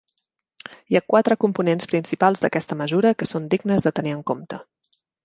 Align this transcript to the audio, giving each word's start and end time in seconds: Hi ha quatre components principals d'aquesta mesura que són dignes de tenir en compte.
Hi 0.93 0.97
ha 0.99 1.01
quatre 1.13 1.35
components 1.43 1.89
principals 1.91 2.41
d'aquesta 2.45 2.79
mesura 2.79 3.13
que 3.21 3.29
són 3.33 3.47
dignes 3.53 3.87
de 3.89 3.93
tenir 4.01 4.15
en 4.17 4.25
compte. 4.33 4.61